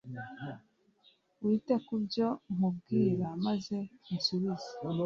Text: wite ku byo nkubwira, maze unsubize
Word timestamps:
wite 1.45 1.75
ku 1.85 1.95
byo 2.05 2.27
nkubwira, 2.53 3.27
maze 3.45 3.77
unsubize 4.11 4.71